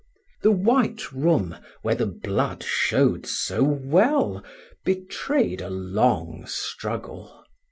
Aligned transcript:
The 0.41 0.49
white 0.51 1.11
room, 1.11 1.57
where 1.83 1.93
the 1.93 2.07
blood 2.07 2.63
showed 2.63 3.27
so 3.27 3.61
well, 3.63 4.43
betrayed 4.83 5.61
a 5.61 5.69
long 5.69 6.45
struggle. 6.47 7.43